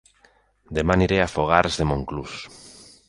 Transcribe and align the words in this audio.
Dema 0.77 0.95
aniré 0.95 1.19
a 1.25 1.29
Fogars 1.35 1.77
de 1.83 1.87
Montclús 1.91 2.35